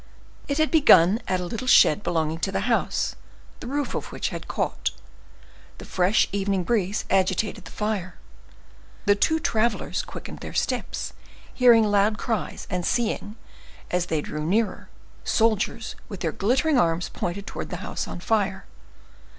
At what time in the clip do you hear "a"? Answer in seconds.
1.39-1.45